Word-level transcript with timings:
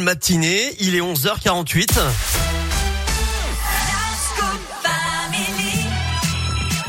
matinée, 0.00 0.74
il 0.80 0.96
est 0.96 1.00
11h48. 1.00 1.98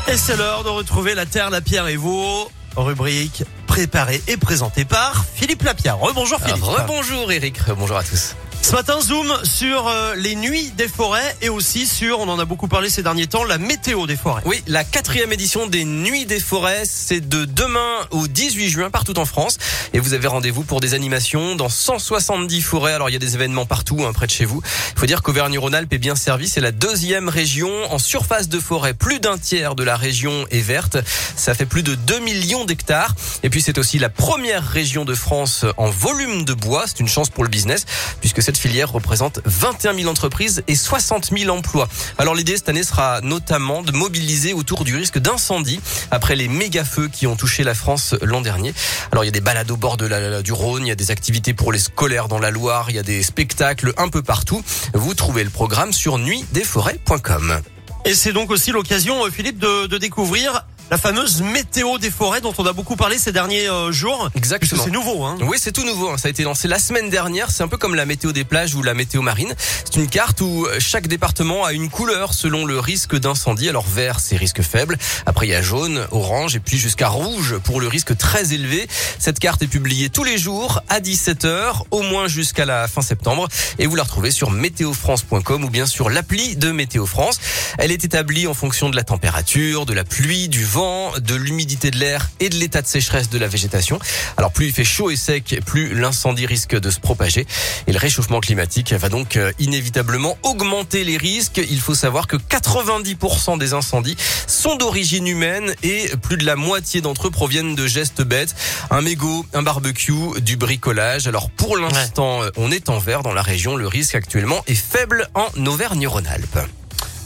Et 0.07 0.17
c'est 0.17 0.35
l'heure 0.35 0.63
de 0.63 0.69
retrouver 0.69 1.13
la 1.13 1.27
Terre, 1.27 1.51
la 1.51 1.61
Pierre 1.61 1.87
et 1.87 1.97
vous. 1.97 2.47
Rubrique 2.75 3.43
préparée 3.67 4.21
et 4.27 4.37
présentée 4.37 4.85
par 4.85 5.23
Philippe 5.35 5.61
Lapierre. 5.61 5.99
Rebonjour 5.99 6.39
Philippe. 6.39 6.63
Rebonjour 6.63 7.31
Eric, 7.31 7.59
bonjour 7.77 7.97
à 7.97 8.03
tous. 8.03 8.35
Ce 8.65 8.71
matin, 8.71 8.99
zoom 8.99 9.31
sur 9.43 9.87
euh, 9.87 10.15
les 10.15 10.35
nuits 10.35 10.71
des 10.75 10.87
forêts 10.87 11.37
et 11.43 11.49
aussi 11.49 11.85
sur, 11.85 12.17
on 12.19 12.27
en 12.27 12.39
a 12.39 12.45
beaucoup 12.45 12.67
parlé 12.67 12.89
ces 12.89 13.03
derniers 13.03 13.27
temps, 13.27 13.43
la 13.43 13.59
météo 13.59 14.07
des 14.07 14.15
forêts. 14.15 14.41
Oui, 14.43 14.63
la 14.65 14.83
quatrième 14.83 15.31
édition 15.31 15.67
des 15.67 15.85
Nuits 15.85 16.25
des 16.25 16.39
forêts, 16.39 16.81
c'est 16.83 17.21
de 17.21 17.45
demain 17.45 18.07
au 18.09 18.27
18 18.27 18.67
juin 18.69 18.89
partout 18.89 19.19
en 19.19 19.25
France. 19.25 19.59
Et 19.93 19.99
vous 19.99 20.13
avez 20.13 20.27
rendez-vous 20.27 20.63
pour 20.63 20.79
des 20.79 20.95
animations 20.95 21.55
dans 21.55 21.69
170 21.69 22.63
forêts. 22.63 22.93
Alors 22.93 23.07
il 23.07 23.13
y 23.13 23.15
a 23.15 23.19
des 23.19 23.35
événements 23.35 23.67
partout, 23.67 24.03
hein, 24.03 24.13
près 24.13 24.25
de 24.25 24.31
chez 24.31 24.45
vous. 24.45 24.63
Il 24.95 24.99
faut 24.99 25.05
dire 25.05 25.21
qu'Auvergne-Rhône-Alpes 25.21 25.93
est 25.93 25.99
bien 25.99 26.15
servi. 26.15 26.49
C'est 26.49 26.59
la 26.59 26.71
deuxième 26.71 27.29
région 27.29 27.69
en 27.93 27.99
surface 27.99 28.49
de 28.49 28.59
forêt. 28.59 28.95
Plus 28.95 29.19
d'un 29.19 29.37
tiers 29.37 29.75
de 29.75 29.83
la 29.83 29.95
région 29.95 30.47
est 30.49 30.61
verte. 30.61 30.97
Ça 31.35 31.53
fait 31.53 31.67
plus 31.67 31.83
de 31.83 31.93
2 31.93 32.17
millions 32.17 32.65
d'hectares. 32.65 33.13
Et 33.43 33.51
puis 33.51 33.61
c'est 33.61 33.77
aussi 33.77 33.99
la 33.99 34.09
première 34.09 34.67
région 34.67 35.05
de 35.05 35.13
France 35.13 35.65
en 35.77 35.91
volume 35.91 36.45
de 36.45 36.55
bois. 36.55 36.85
C'est 36.87 36.99
une 36.99 37.07
chance 37.07 37.29
pour 37.29 37.43
le 37.43 37.49
business 37.51 37.85
puisque 38.21 38.41
cette 38.41 38.54
filière 38.59 38.91
représente 38.91 39.39
21 39.45 39.95
000 39.95 40.09
entreprises 40.09 40.63
et 40.67 40.75
60 40.75 41.31
000 41.37 41.55
emplois. 41.55 41.87
Alors 42.17 42.35
l'idée 42.35 42.55
cette 42.55 42.69
année 42.69 42.83
sera 42.83 43.21
notamment 43.21 43.81
de 43.81 43.91
mobiliser 43.91 44.53
autour 44.53 44.83
du 44.83 44.95
risque 44.95 45.19
d'incendie 45.19 45.79
après 46.11 46.35
les 46.35 46.47
méga 46.47 46.83
feux 46.83 47.07
qui 47.07 47.27
ont 47.27 47.35
touché 47.35 47.63
la 47.63 47.73
France 47.73 48.15
l'an 48.21 48.41
dernier. 48.41 48.73
Alors 49.11 49.23
il 49.23 49.27
y 49.27 49.29
a 49.29 49.31
des 49.31 49.41
balades 49.41 49.71
au 49.71 49.77
bord 49.77 49.97
de 49.97 50.05
la, 50.05 50.41
du 50.41 50.51
Rhône, 50.51 50.85
il 50.85 50.89
y 50.89 50.91
a 50.91 50.95
des 50.95 51.11
activités 51.11 51.53
pour 51.53 51.71
les 51.71 51.79
scolaires 51.79 52.27
dans 52.27 52.39
la 52.39 52.51
Loire, 52.51 52.89
il 52.89 52.95
y 52.95 52.99
a 52.99 53.03
des 53.03 53.23
spectacles 53.23 53.93
un 53.97 54.09
peu 54.09 54.21
partout. 54.21 54.63
Vous 54.93 55.13
trouvez 55.13 55.43
le 55.43 55.49
programme 55.49 55.93
sur 55.93 56.17
nuitdesforêts.com. 56.17 57.61
Et 58.05 58.13
c'est 58.13 58.33
donc 58.33 58.51
aussi 58.51 58.71
l'occasion, 58.71 59.25
euh, 59.25 59.31
Philippe, 59.31 59.57
de, 59.57 59.87
de 59.87 59.97
découvrir 59.97 60.65
la 60.91 60.97
fameuse 60.97 61.41
météo 61.41 61.97
des 61.97 62.11
forêts 62.11 62.41
dont 62.41 62.53
on 62.57 62.65
a 62.65 62.73
beaucoup 62.73 62.95
parlé 62.95 63.17
ces 63.17 63.31
derniers 63.31 63.67
euh, 63.69 63.91
jours. 63.91 64.29
Exactement. 64.35 64.83
C'est 64.83 64.91
nouveau, 64.91 65.23
hein. 65.23 65.37
Oui, 65.41 65.57
c'est 65.59 65.71
tout 65.71 65.83
nouveau. 65.83 66.09
Hein. 66.09 66.17
Ça 66.17 66.27
a 66.27 66.31
été 66.31 66.43
lancé 66.43 66.67
la 66.67 66.79
semaine 66.79 67.09
dernière. 67.09 67.49
C'est 67.49 67.63
un 67.63 67.67
peu 67.67 67.77
comme 67.77 67.95
la 67.95 68.05
météo 68.05 68.31
des 68.31 68.43
plages 68.43 68.75
ou 68.75 68.83
la 68.83 68.93
météo 68.93 69.21
marine. 69.21 69.55
C'est 69.57 69.95
une 69.95 70.07
carte 70.07 70.41
où 70.41 70.67
chaque 70.79 71.07
département 71.07 71.65
a 71.65 71.73
une 71.73 71.89
couleur 71.89 72.33
selon 72.33 72.65
le 72.65 72.79
risque 72.79 73.15
d'incendie. 73.15 73.67
Alors 73.69 73.85
vert, 73.87 74.19
c'est 74.19 74.37
risque 74.37 74.61
faible. 74.61 74.97
Après, 75.25 75.47
il 75.47 75.49
y 75.49 75.55
a 75.55 75.61
jaune, 75.61 76.05
orange 76.11 76.55
et 76.55 76.59
puis 76.59 76.77
jusqu'à 76.77 77.07
rouge 77.07 77.57
pour 77.63 77.81
le 77.81 77.87
risque 77.87 78.15
très 78.15 78.53
élevé. 78.53 78.87
Cette 79.17 79.39
carte 79.39 79.63
est 79.63 79.67
publiée 79.67 80.09
tous 80.09 80.23
les 80.23 80.37
jours 80.37 80.81
à 80.89 80.99
17h, 80.99 81.83
au 81.91 82.01
moins 82.03 82.27
jusqu'à 82.27 82.65
la 82.65 82.87
fin 82.87 83.01
septembre. 83.01 83.47
Et 83.79 83.87
vous 83.87 83.95
la 83.95 84.03
retrouvez 84.03 84.31
sur 84.31 84.51
météofrance.com 84.51 85.63
ou 85.63 85.69
bien 85.69 85.85
sur 85.85 86.09
l'appli 86.09 86.55
de 86.55 86.71
Météo 86.71 87.05
France. 87.05 87.39
Elle 87.77 87.91
est 87.91 88.05
établie 88.05 88.47
en 88.47 88.53
fonction 88.53 88.89
de 88.89 88.95
la 88.95 89.03
température, 89.03 89.85
de 89.85 89.93
la 89.93 90.03
pluie, 90.03 90.47
du 90.47 90.63
vent, 90.63 90.74
de 90.75 91.35
l'humidité 91.35 91.89
de 91.89 91.97
l'air 91.97 92.29
et 92.41 92.49
de 92.49 92.55
l'état 92.55 92.81
de 92.81 92.87
sécheresse 92.87 93.29
de 93.29 93.37
la 93.37 93.47
végétation. 93.47 93.97
Alors 94.35 94.51
plus 94.51 94.65
il 94.65 94.73
fait 94.73 94.83
chaud 94.83 95.09
et 95.09 95.15
sec, 95.15 95.61
plus 95.65 95.95
l'incendie 95.95 96.45
risque 96.45 96.77
de 96.77 96.89
se 96.89 96.99
propager. 96.99 97.47
Et 97.87 97.93
le 97.93 97.97
réchauffement 97.97 98.41
climatique 98.41 98.91
va 98.91 99.07
donc 99.07 99.37
euh, 99.37 99.53
inévitablement 99.57 100.37
augmenter 100.43 101.05
les 101.05 101.15
risques. 101.15 101.61
Il 101.69 101.79
faut 101.79 101.95
savoir 101.95 102.27
que 102.27 102.35
90% 102.35 103.57
des 103.57 103.73
incendies 103.73 104.17
sont 104.47 104.75
d'origine 104.75 105.27
humaine 105.27 105.73
et 105.81 106.09
plus 106.21 106.35
de 106.35 106.45
la 106.45 106.57
moitié 106.57 106.99
d'entre 106.99 107.27
eux 107.27 107.31
proviennent 107.31 107.75
de 107.75 107.87
gestes 107.87 108.21
bêtes. 108.21 108.53
Un 108.91 109.01
mégot, 109.01 109.45
un 109.53 109.63
barbecue, 109.63 110.41
du 110.41 110.57
bricolage. 110.57 111.25
Alors 111.27 111.49
pour 111.51 111.77
l'instant, 111.77 112.41
ouais. 112.41 112.51
on 112.57 112.69
est 112.69 112.89
en 112.89 112.99
vert 112.99 113.23
dans 113.23 113.33
la 113.33 113.43
région. 113.43 113.77
Le 113.77 113.87
risque 113.87 114.15
actuellement 114.15 114.61
est 114.67 114.75
faible 114.75 115.29
en 115.35 115.47
Auvergne-Rhône-Alpes. 115.65 116.59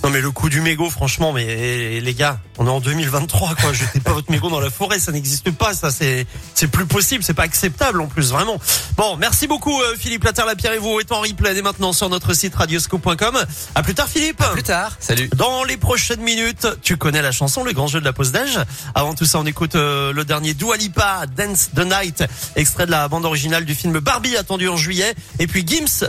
Non 0.04 0.10
mais 0.12 0.22
le 0.22 0.32
coup 0.32 0.50
du 0.50 0.62
mégot, 0.62 0.90
franchement, 0.90 1.34
mais 1.34 2.00
les 2.00 2.14
gars, 2.14 2.40
on 2.58 2.66
est 2.66 2.70
en 2.70 2.80
2023 2.80 3.56
quoi. 3.56 3.74
Jetez 3.74 4.00
pas 4.00 4.14
votre 4.14 4.32
mégot 4.32 4.50
dans 4.50 4.62
la 4.62 4.70
forêt, 4.70 4.98
ça 4.98 5.12
n'existe 5.12 5.52
pas, 5.52 5.74
ça 5.74 5.92
c'est 5.92 6.26
c'est 6.54 6.68
plus 6.68 6.86
possible, 6.86 7.22
c'est 7.24 7.34
pas 7.34 7.44
acceptable 7.44 8.00
en 8.00 8.08
plus, 8.08 8.32
vraiment. 8.32 8.60
Bon, 8.96 9.18
merci 9.18 9.46
beaucoup 9.48 9.78
euh, 9.82 9.96
Philippe 9.98 10.24
Laterre 10.24 10.46
Lapierre 10.46 10.74
et 10.74 10.78
vous 10.78 11.00
est 11.00 11.12
en 11.12 11.20
replay 11.20 11.54
dès 11.54 11.62
maintenant 11.62 11.92
sur 11.92 12.10
notre 12.10 12.34
site 12.34 12.56
radioscope.com. 12.56 13.38
À 13.76 13.84
plus 13.84 13.94
tard 13.94 14.08
Philippe. 14.08 14.42
À 14.42 14.50
plus 14.50 14.64
tard. 14.64 14.96
Salut. 15.00 15.30
Dans 15.36 15.66
les 15.66 15.76
prochaines 15.76 16.22
minutes, 16.22 16.68
tu 16.82 16.96
connais 16.96 17.22
la 17.22 17.32
chanson, 17.32 17.64
le 17.64 17.74
grand 17.74 17.88
jeu 17.88 18.00
de 18.00 18.06
la 18.06 18.14
pause 18.14 18.32
d'âge. 18.32 18.58
Avant 18.96 19.14
tout 19.16 19.26
ça, 19.26 19.40
on 19.40 19.46
écoute 19.46 19.76
euh, 19.76 20.14
le 20.14 20.24
dernier 20.24 20.54
Dua 20.54 20.78
Lipa, 20.78 21.26
Dance 21.36 21.72
the 21.76 21.86
Night, 21.86 22.24
extrait 22.56 22.86
de 22.86 22.92
la 22.92 23.08
bande 23.10 23.26
originale 23.26 23.66
du 23.66 23.76
film 23.76 24.00
Barbie 24.00 24.38
attendu 24.38 24.70
en 24.70 24.78
juillet, 24.78 25.14
et 25.40 25.48
puis 25.48 25.66
Gims 25.68 26.08